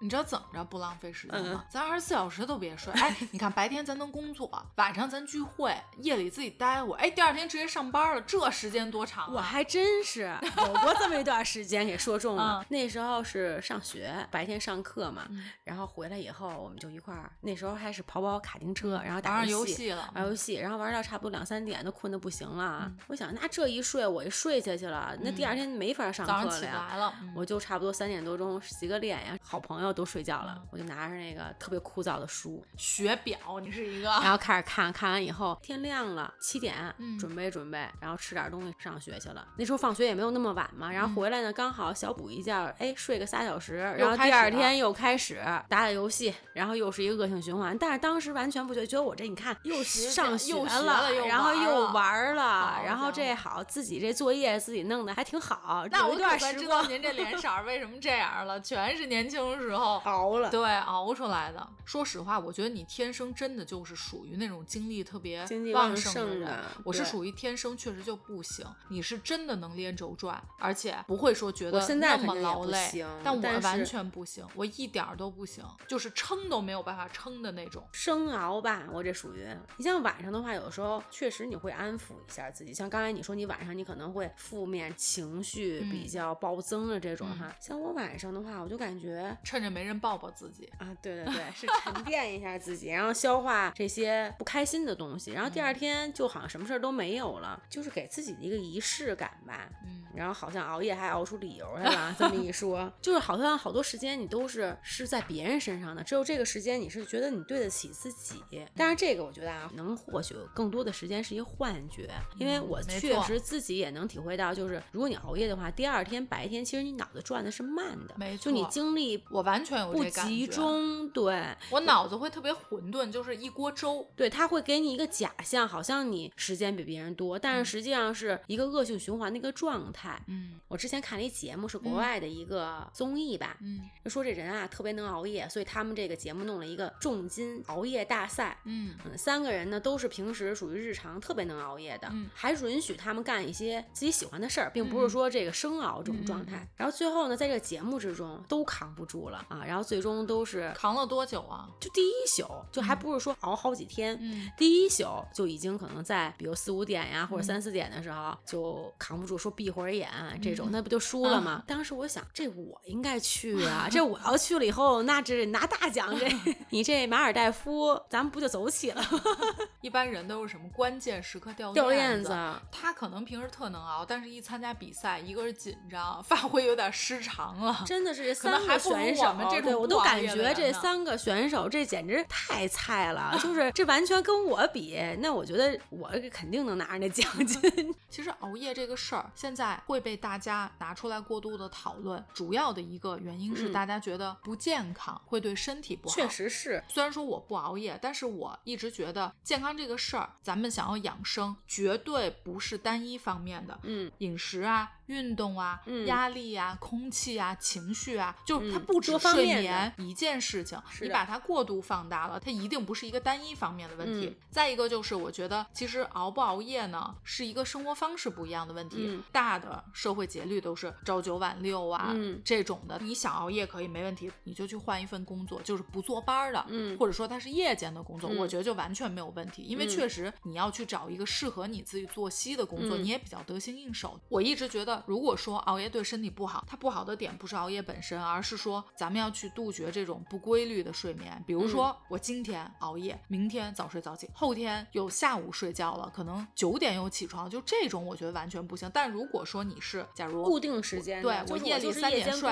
[0.00, 1.64] 你知道怎么着不浪费时间吗？
[1.64, 2.92] 嗯咱二十四小时都别睡。
[2.92, 9.32] 哎，你看白天咱能工作，晚上咱聚会，夜里自己待会，哎，第二天直接上班了，这时间多长、啊？
[9.34, 12.60] 我还真是有过这么一段时间，给说中了。
[12.60, 22.84] 嗯那时候是上学，白天上课嘛，嗯然后回来以后我们就一块儿，那时候还是跑跑卡丁车，然后打玩上游游戏了，玩游戏，然后玩到差不多两三点，都困得不行了。
[22.86, 26.86] 嗯我想，那这一睡，我一睡下去了，那第二天没法上早上起课了呀。
[26.90, 39.46] 来了，嗯我就差不多三点多钟洗个脸呀，好朋友都睡觉了，嗯我就拿着那个特别枯燥的书，学表，你是一个，然后开始看，看完以后天亮了，七点，嗯准备准备，然后吃点东西上学去了。
[39.56, 47.76] 那时候放学也没有那么晚嘛，然后回来呢，刚好小补一觉，哎，睡个仨小时，然后第二天又开始打打游戏，然后又是一个恶性循环。
[47.78, 55.86] 但是当时完全不觉得，觉得我这你看又上学了又然后又玩了，然后这好，自己这作业自己弄的还挺好。
[55.90, 61.66] 那我有一段可算时光知道您这脸色为什么这样了，全是年轻时候 熬了，对熬出来的。
[61.84, 65.40] 说实话，我觉得你天生真的就是属于那种精力特别
[65.72, 66.58] 旺旺盛盛的人。
[66.84, 73.08] 我是属于天生确实就不行，你是真的能连轴转，而且不会说觉得现在那么劳累行。
[73.24, 77.86] 但完全不行，我一点儿都不行，就是撑都没有办法撑的那种。
[77.92, 79.46] 生熬吧，我这属于
[79.76, 82.72] 你像晚上的话，有时候确实你会安抚一下自己。
[82.74, 87.56] 像刚才你说，你晚上你可能会负面情绪嗯比较暴增的这种嗯哈。
[87.60, 99.68] 像我晚上的话，我就感觉趁着没人抱抱自己，啊，对对对， 是沉淀一下自己，然后消化这些不开心的东西，然后第嗯二天就好像什么事儿都没有了，就是给自己的一个仪式感吧。
[99.84, 108.42] 嗯，然后好像熬夜还熬出理由来了，这么一说， 就是好像好多时间你都是是在别人身上的，只有这个时间你是觉得你对得起自己。
[108.74, 121.44] 但是这个我觉得啊，能获取更多的时间是一个幻觉，因为我确实自己也能体会到，就是如果你熬夜的话，第二天白天其实你脑子转的是慢的，没错就你精力我完全有不集，中，对。
[121.70, 124.10] 我脑子会特别混沌，就是一锅粥。
[124.16, 130.18] 对，他会给你一个假象，好像你时间比别人多，但嗯是实际上是一个恶性循环的一个状态。
[130.28, 138.56] 嗯我之前看了一节目，是国嗯外的一个综艺吧，嗯就说这人啊特别能熬夜，所以他们这个节目弄了一个重金熬夜大赛。
[138.64, 146.66] 嗯嗯，三个人呢都是平时属于日常特别能熬夜的，嗯还允许他们干一些自己喜欢的事儿，并不嗯是说这个生熬这种状态。
[146.76, 151.68] 然后最后呢，在这个节目之中都扛不住了啊，然后最终都是扛了多久啊？
[151.80, 160.08] 就第一宿，就还不是说熬好几天，嗯第一宿就已经可能在比如四五点呀，或者嗯三四点的时候就扛不住，说闭会儿眼
[160.42, 161.62] 这种，嗯那不就输了吗？
[161.66, 166.28] 当时我想，这我应该去啊， 这我要去了以后，那这拿大奖，这
[166.70, 169.00] 你这马尔代夫，咱们不就走起了？
[169.80, 172.36] 一般人都是什么关键时刻掉掉链链子，
[172.72, 187.94] 他可能平时特能熬，但是一参加比赛，一个是紧张，发挥有点失常了，真的是这三个选手对我都感觉这三个选手这简直太菜了，就是这完全跟我比，那我觉得我肯定能拿着那奖金。
[188.10, 196.14] 其实熬夜这个事儿，现在会被大家拿出来过度的讨论，主要的一个原因是嗯大家觉得不健康，会对身体不好。
[196.14, 196.28] 确。
[196.28, 203.78] 实是，虽然说我不熬夜，但是我一直觉得健康这个事儿，咱们想要养生，绝对不是单一方面的。
[203.82, 206.06] 嗯，饮食啊、运动啊、嗯。
[206.06, 214.26] 压力啊、空气啊、情绪啊，就它嗯不止睡眠一件事情，你把它过度放大了，它一定不是一个单一方面的问题。
[214.26, 214.36] 嗯。
[214.50, 218.96] 再一个就是，我觉得其实熬不熬夜呢，是一个生活方式不一样的问题。
[219.00, 219.22] 嗯。
[219.32, 222.40] 大的社会节律都是朝九晚六啊、嗯。
[222.44, 226.96] 这种的，你想熬夜可以没问题，你就去换一份工作，就是不坐班儿的，嗯。
[226.98, 228.38] 或者说它是夜间的工作，嗯。
[228.38, 229.88] 我觉得就完全没有问题，因为嗯。
[229.88, 233.02] 确实你要去找一个适合你自己作息的工作，嗯。
[233.02, 234.18] 你也比较得心应手。
[234.28, 241.42] 我一直觉得，如果说熬夜对身体不好，它不好的点不是熬夜本身，而是说咱们要去杜绝这种不规律的睡眠。
[241.46, 248.90] 比如嗯说，我今天熬夜，明天早睡早起，后天又下午睡觉了，可能九点又起床，就这种我觉得完全不行。
[248.92, 252.50] 但如果说你是假如固定时间的，对就是夜里三点睡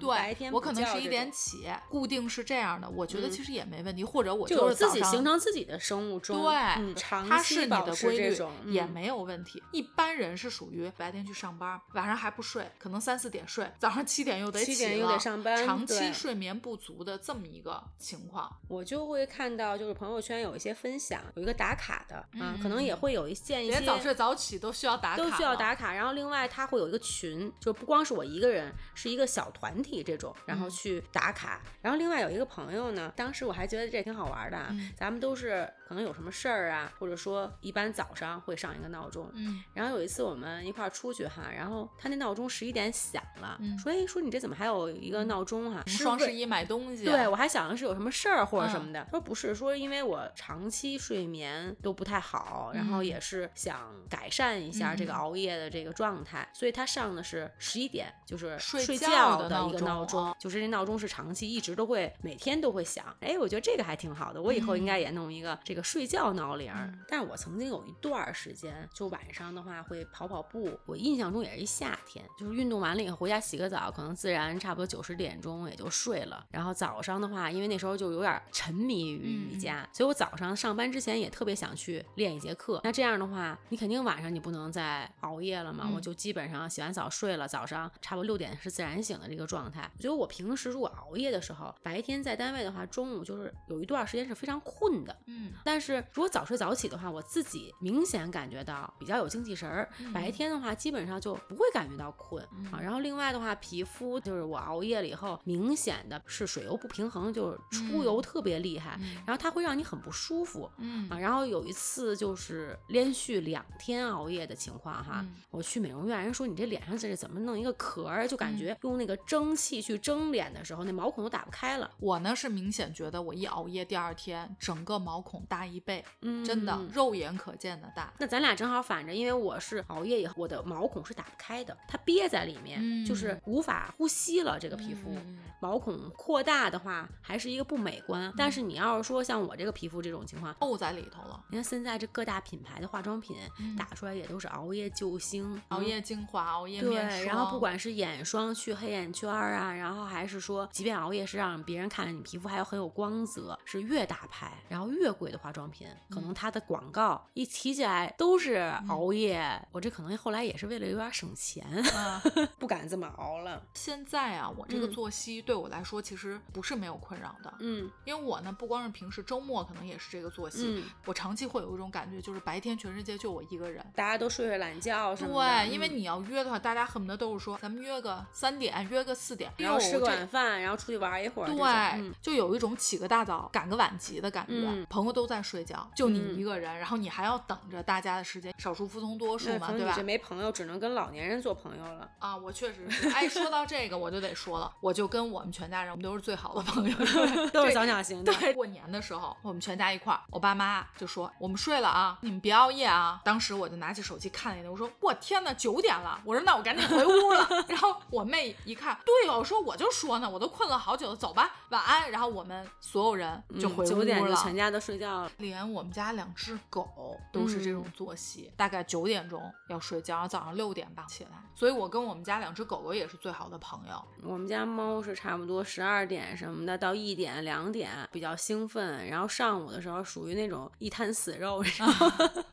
[0.00, 4.04] 对，白天我可能十一点起，固定是这样的，我觉得嗯其实也没问题。
[4.04, 9.62] 或者我就是自己形成自己的生物钟，对，嗯，长它是你期保的规律持这种，嗯也没有问题。
[9.72, 18.54] 一般人是属于白天去上班，晚上还不睡，可能三四点睡，早上七点又得7起点又得上班长期睡眠不足的这么一个情况。
[18.68, 25.56] 我就会看到，就是朋友圈有一些分享，有一个打卡的啊，嗯可能也会有一建一些连早睡早起都需要打卡，都需要。
[25.56, 31.62] 打卡，然后另外他会有一个群，就不光是我一个人，是一个小团体这种，然后嗯去打卡。
[31.80, 34.58] 然后另外有一个朋友呢，当时我还觉得这挺好玩的
[34.94, 39.30] 咱们都是可能有什么事儿啊，或者说一般早上会上一个闹钟。
[39.34, 49.04] 嗯然后有一次我们一块儿出去哈，然后他那闹钟十一点响了，嗯说哎说你这怎么还有一个闹钟哈、是双十一买东西，对，我还想的是有什么事儿或者什嗯么的。
[49.04, 63.04] 他说不是，说因为我长期睡眠都不太好，然后嗯也是想改善一下这个嗯熬夜的这个状态，所以他上的是十一点，就是睡睡觉的一个闹钟闹钟，哦就是这闹钟是长期一直都会每天都会响。
[63.20, 66.86] 哎，我觉得这个还挺好的，我以后应该也弄一个这个睡觉闹铃儿。
[66.86, 76.44] 嗯但是我曾经有一段儿时间，就晚上的话会跑跑步，我印象中也是一夏天，就是运动完了以后回家洗个澡，可能自然差不多九十点钟也就睡了。
[76.50, 82.80] 然后早上的话，因为那时候就有点沉迷于瑜伽，所以我早上上班之前也特别想去练一节课。
[82.82, 89.88] 那这样的话，你肯定晚上你不能再熬夜了嘛，嗯我就基本上洗完澡睡了，早上差不多六点是自然醒的这个状态。
[89.96, 95.16] 我觉得我平时如果熬夜的时候，白天在单位的话，中午就是有一段时间是非常困的。
[95.26, 99.88] 嗯但是如果早睡早起的话，我自己明显感觉到比较有精气神儿。
[99.98, 102.78] 嗯白天的话，基本上就不会感觉到困、嗯啊。
[102.80, 110.70] 然后另外的话，皮肤就是我熬夜了以后，明显的是水油不平衡，就是出油特别厉害，嗯然后它会让你很不舒服。
[110.78, 121.90] 嗯啊，然后有一次就是连续两天熬夜的情况哈，嗯我去美容院，人说你这脸上这是怎么弄一个壳儿，就感嗯觉用那个蒸汽去蒸脸的时候，那毛孔都打不开了。
[121.98, 128.12] 我呢是明显觉得我一熬夜，第二天整个毛孔大一倍，嗯，真的肉眼可见的大。
[128.18, 134.58] 那咱俩正好反着，因为我是熬夜以后，我的毛孔是打不开的，它憋在里面，嗯就是无法呼吸了。
[134.58, 138.32] 这个皮肤、嗯毛孔扩大的话，还是一个不美观。
[138.36, 158.56] 但是你要是说像我这个皮肤这种情况，沤在里头了，你看现在这各大品牌的化妆品、嗯打出来也都是熬夜救星，熬嗯夜精华、熬夜对，面霜，然后不管是眼霜去黑眼圈啊，然后还是说，即便熬夜是让别人看着你皮肤还有很有光泽，是越大牌，然后越贵的化妆品，可能它的广告一提起来都是
[158.88, 159.40] 熬夜。
[159.70, 162.20] 我这可能后来也是为了有点省钱，啊，
[162.58, 163.62] 不敢这么熬了。
[163.74, 173.86] 现在啊，我这个嗯作息对我来说其实不是没有困扰的，嗯因为我呢不光是平时周末可能也是这个作息，嗯，我长期会有一种感觉，就是白天全世界就我一个人。
[173.94, 184.54] 大家都睡睡懒觉什么的，对，因为嗯你要约的话，大家恨不得都是说咱们约个三点，约个四点，然后吃个晚饭，然后出去玩一会儿，对，嗯就有一种起个大早赶个晚集的感觉。
[184.56, 190.02] 嗯朋友都在睡觉，就你嗯一个人，然后你还要等着大家的时间，少数服从多数嘛，对吧这？
[190.02, 192.08] 没朋友，只能跟老年人做朋友了。
[192.18, 193.08] 啊，我确实是。
[193.10, 196.96] 哎，说到这个，我就得说了，我就跟我们全家人，我们都是最好的朋友，
[197.52, 198.32] 都是这小鸟型的。
[198.34, 203.20] 对，过年的时候，我们全家一块儿，我爸妈就说我们睡了啊，你们别熬夜啊。
[203.24, 207.48] 当时我就拿起手机看了一眼，我说我天呐，九点了，我说那我赶紧回屋了。
[207.68, 212.10] 然后我妹一看，对哦，我说我就说呢，我都困了好久了，走吧，晚安。
[212.10, 214.36] 然后我们所有人就回屋嗯九点就了。
[214.36, 215.25] 全家都睡觉了。
[215.38, 221.30] 连我们家两只狗都是这种作息，大概九点钟要睡觉，然后早上六点点吧起来。
[221.54, 224.04] 所以我跟我们家两只狗狗也是最好的朋友。
[224.22, 231.64] 我们家猫是差不多十二点什么的到一点两点比较兴奋，然后上午的时候属于那种一滩死肉，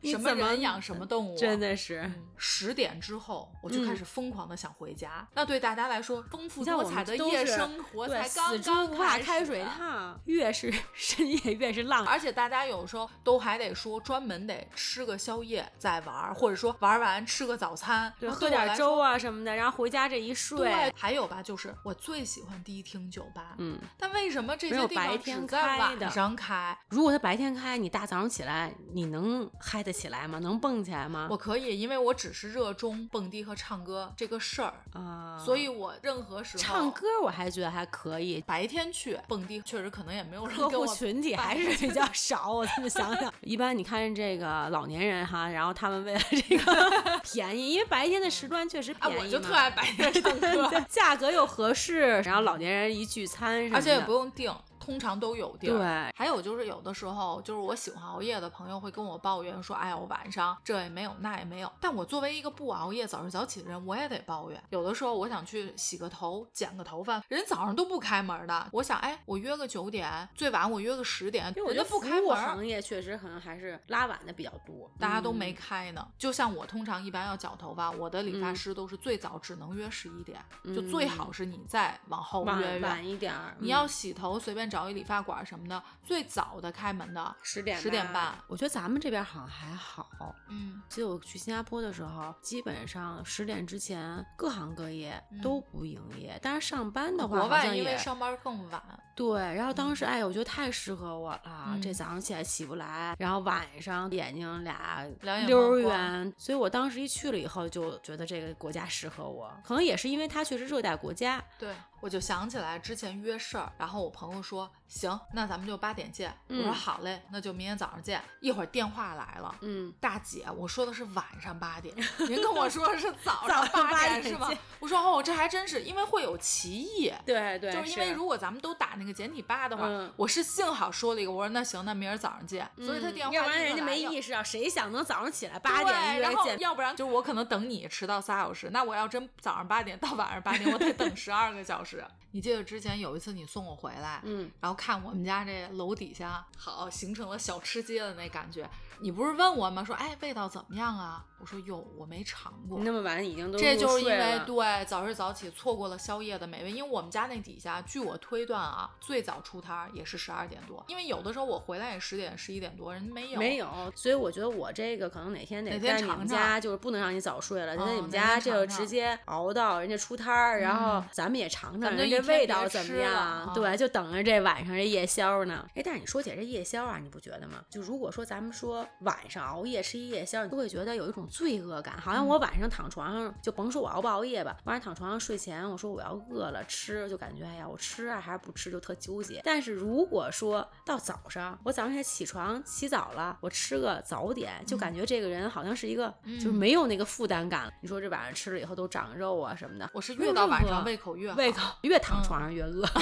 [0.00, 2.10] 你 什么人养什么动物， 真的是。
[2.36, 5.26] 十点之后，我就开始疯狂的想回家。
[5.34, 12.04] 那对大家来说，丰富多彩的夜生活才刚刚不怕开始水烫，越是深夜越是浪。
[12.06, 18.94] 而且大家有时候都还得说专门得吃个宵夜再玩，或者说玩完吃个早餐，对，喝点粥。
[18.94, 26.76] 啊什么的，然后回家这一睡，对，还有吧，就是我最喜欢迪厅酒吧，嗯，但为什么这些地方白天只在开的晚上开？
[26.88, 30.38] 如果它白天开，你大早上起来，你能嗨得起来吗？
[30.38, 31.28] 能蹦起来吗？
[31.30, 42.43] 我可以，因为我只是热衷蹦迪和唱歌这个事儿，啊，所以我任何时候唱歌我还觉得还可以，白天去蹦迪，确实可能也没有人客跟我户群体还是比较少。
[42.52, 46.92] 我这么想想，一般你看这个老年人哈，然后他们为了这个
[47.24, 54.52] 便宜，因为白天的时段确实啊，便宜嘛，我就特爱白天唱歌， 对，价格又合适，然后老年人一聚餐什么的，而且也不用定。
[54.84, 55.78] 通常都有地儿。
[55.78, 64.62] 对，还有就是有的时候，就是我喜欢熬夜的朋友会跟我抱怨说：“哎呀，我晚上这也没有，那也没有。”但我作为一个不熬夜、早睡早起的人，我也得抱怨。
[64.70, 68.68] 有的时候我想去洗个头、剪个头发，人早上都不开门的。
[68.72, 72.34] 我想，哎，我约个九点，最晚我约个十点，因为我觉得不开门。
[72.34, 83.54] 行业确实可能还是拉晚的比较多，大家都没嗯开呢，就像我通常一般要绞头发，我的理发嗯师都是最早只能约十一点，就最好是你再往后约晚一点儿。
[83.58, 90.34] 你要洗头，随便找一理发馆什么的，最早的开门的十点10点半我觉得咱们这边好像还好。
[90.48, 98.82] 嗯，记得我去新加坡的时候，基本上十点之前各行各业嗯都不营业，但是上班的话国好像也外因为上班更晚，
[99.14, 99.40] 对。
[99.54, 111.72] 然后当时哎，我觉得太适合我了，嗯这早上起来起不来，然后晚上眼睛俩两眼溜圆，所以我当时一去了以后就觉得这个国家适合我，可能也是因为它确实热带国家，对，
[112.04, 116.32] 我就想起来之前约事儿，然后我朋友说行，那咱们就八点见。
[116.48, 118.22] 我说嗯好嘞，那就明天早上见。
[118.40, 119.54] 一会儿电话来了。
[119.62, 121.94] 嗯，大姐，我说的是晚上八点，
[122.28, 124.48] 您跟我 说的是早早上八点是吗？
[124.78, 127.12] 我说哦，这还真是，因为会有歧义。
[127.26, 132.70] 对对，就是因为如果咱们都打那个简体八的话，嗯我是幸好说了一个，我说那行，那明儿早上见。
[132.76, 136.60] 所以他电话嗯要不然人家没意识到，谁想能早上起来八点对，然后约见？
[136.60, 142.04] 要不然就是我可能等你迟到仨小时，那我要真早上八点到晚上八点，我得等十二个小时。
[142.34, 148.68] 你记得之前有一次你送我回来，嗯，然后看我们家这楼底下好形成了小吃街的那感觉，
[149.00, 149.84] 你不是问我吗？
[149.84, 151.24] 说哎味道怎么样啊？
[151.38, 152.78] 我说哟我没尝过。
[152.80, 175.68] 那么晚已经都这就是因为对早睡早起错过了宵夜的美味，因为我们家那底下，据我推断啊，最早出摊儿也是十二点多，因为有的时候我回来也十点十一点多，人没有没有，所以我觉得我这个可能哪天得哪天在你们家，就是不能让你早睡了，就在你们家这个尝尝直接熬到人家出摊儿，然后嗯咱们也尝尝这味道怎么样，啊对，就等着这晚上这夜宵呢。
[175.74, 177.62] 哎，但是你说起来这夜宵啊，你不觉得吗？
[177.68, 189.40] 就如果说咱们说晚上熬夜吃一夜宵，你都会觉得有一种罪恶感，好嗯像我晚上躺床上，就甭说我熬不熬夜吧，晚上躺床上睡前，我说我要饿了吃，就感觉哎呀，我吃啊还是不吃，就特纠结。
[189.44, 197.72] 但是如果说到早上，我早上起床起早了，我吃个早点，就感觉这个人好像是一个，就是没有那个负担感了。
[197.82, 202.86] 你说这晚上吃了以后都长肉啊什么的，我是越到晚上胃胃口越好胃口越躺床上越饿。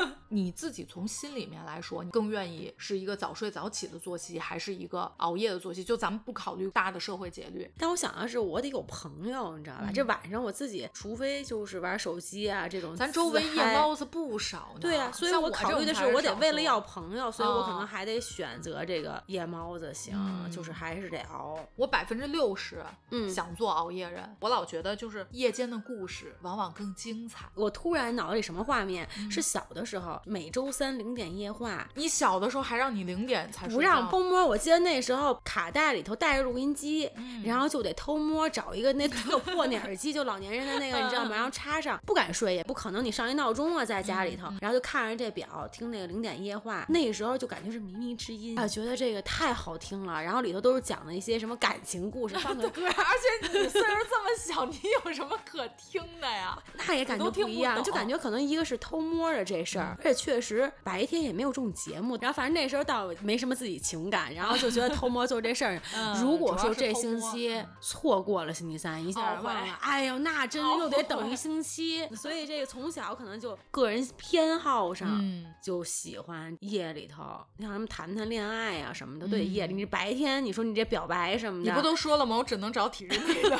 [0.28, 5.82] 你自己从心里面来说，你更愿意是一个早睡早起的作息，还是一个熬夜的作息？
[5.82, 9.90] 就咱们不考虑大的社会节律，但我想的是，我得有朋友，你知道吧？
[9.94, 14.80] 这晚上我自己，除非就是玩手机啊这种，咱周围夜猫子不少呢。
[14.80, 21.58] 对啊，所以我考虑的是，我得为了要朋友，所以我可哦能还得选择这个夜猫子型，嗯就是还是得熬。
[21.76, 24.36] 我百分之六十嗯想做熬夜人。
[24.40, 27.46] 我老觉得就是夜间的故事往往更精彩。
[27.54, 29.08] 我突然脑子里什么画面？
[29.18, 31.88] 嗯是小的时候，每周三零点夜话。
[31.94, 37.42] 你小的时候还让你零点才不睡觉 让偷摸，我记得那时候卡带里头带着录音机，嗯。
[37.44, 41.34] 然后就得偷摸找一个那特破 那耳机，就老年人的那个，你知道吗？
[41.34, 56.58] 然后插上，不敢睡，也不可能你上一闹钟啊，在家里头，嗯然后就看着这表听那个零点夜话，那时候就感觉是靡靡之音啊，觉得这个太好听了，然后里头都是讲的一些什么感情故事，放个歌， 而且你岁数这么小，你有什么可听的呀？
[56.86, 65.80] 那也感觉不不一样，就感觉可能一个是偷摸的这事儿，而且确实白天也没有这种节目，然后反正那时候倒没什么自己情感，然后就觉得偷摸做这事儿。
[65.94, 72.06] 嗯如果说这星期嗯错过了星期三，一下懊忘了悔，哎呦，那真懊又得等一星期。
[72.14, 75.08] 所以这个从小可能就个人偏好上。
[75.18, 77.22] 嗯，就喜欢夜里头，
[77.56, 79.72] 你像他们谈谈恋爱啊、什么的，对夜里。
[79.74, 82.36] 嗯你白天你说你这表白什么的，你不都说了吗？
[82.36, 83.58] 我只能找体制内的。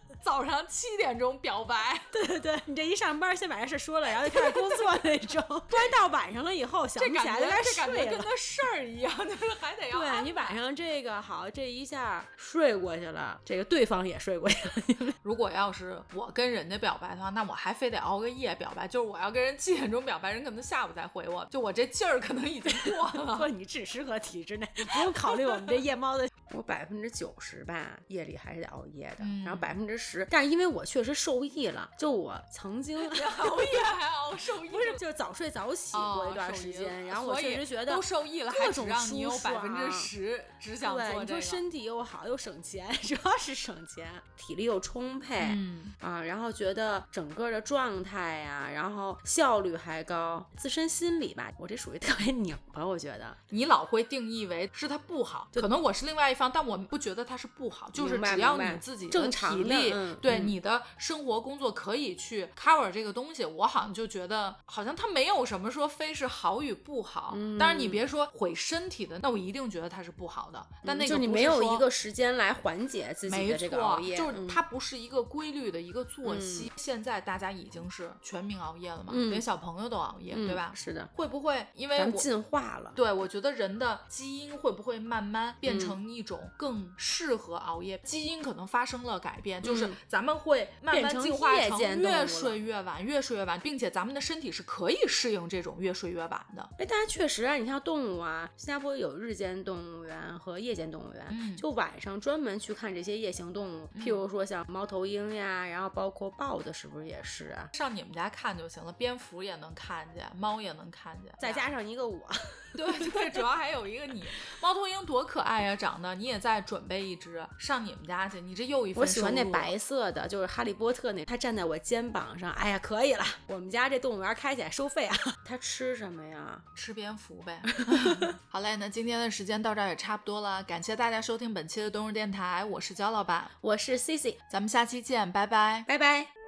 [0.24, 2.00] 早上七点钟表白。
[2.10, 8.10] 对对对，你这一上班先把这事说了，然后就开始工作那种， 不然到晚上了以后想这感觉不起来就该这感觉睡了。
[8.10, 15.12] 跟那事儿一样，就是还得要对你晚上这个好，这一下睡过去了，这个对方也睡过去了。
[15.22, 23.36] 如果要是我跟人家表白的话，那我还非得熬个夜表白，就是我要跟人七点钟表白，人可能下午再回我，就我这劲儿可能已经过了。
[23.36, 26.28] 不，你只适合体制内，不用考虑我们这夜猫的。
[26.54, 33.02] 我百分之九十吧，夜里还是得熬夜的，嗯然后百分之十，但是因为我确实受益了，就我曾经熬
[33.62, 41.34] 夜还熬受益，不是就是早睡早起哦过一段时间，了然后我确实觉得都受益了，各种让你有舒百分之十只想对，做这个。
[41.36, 45.40] 你说身体又好又省钱， 主要是省钱，体力又充沛。
[45.52, 53.36] 嗯，啊，然后觉得整个的状态呀、然后效率还高，自身心理吧，我这属于特别拧巴，我觉得。
[53.50, 67.32] 你老会定义为是它不好，可能我是另外一方，但我不觉得它是不好，就是只要你自己的体力，嗯对、嗯你的生活工作可以去 cover 这个东西，我好像就觉得好像它没有什么说非是好与不好。
[67.36, 70.66] 嗯当然你别说毁身体的，那我一定觉得它是不好的。
[70.84, 76.70] 但那个就你没有一个时间来缓解自己没的这个熬错，夜，就是嗯它不是一个规律的一个作息。
[76.76, 80.72] 现在大家已经是全民熬夜了嘛，嗯连小朋友都熬夜，嗯对吧？
[80.74, 82.92] 是的，会不会因为我进化了。
[82.94, 87.98] 对，我觉得人的基因会不会慢慢变嗯成一种更适合熬夜？
[87.98, 96.68] 基因可能发生了改变，就是嗯咱们会慢慢变成进化成夜间越睡越晚，越睡越晚，并且咱们的身体是可以适应这种越睡越晚的。
[96.78, 107.68] 哎，但是确实啊，你像动物啊，新加坡有日间动物园和夜间动物园，嗯就晚上专门去看这些夜行动物，譬如说像猫头鹰呀，然后包括豹子，是不是也是啊？
[107.72, 112.20] 上你们家看就行了，蝙蝠也能看见，猫也能看见，再加上一个我，
[112.76, 114.24] 对对，主要还有一个你，
[114.60, 125.16] 猫头鹰多可爱呀、长得，你也再准备一只上你们家去，你这又一份我喜欢那白色的，就是哈利波特那，它站在我肩膀上，哎呀，可以了，我们家这动物园开起来收费啊。
[125.44, 126.60] 它吃什么呀？
[126.74, 127.60] 吃蝙蝠呗。
[128.48, 135.84] 好嘞，那今天的时间到这儿也差不多了，感谢大家收听本期的冬日电台，我是焦老板，我是 C C，咱们下期见，拜拜。
[135.86, 136.43] 拜拜。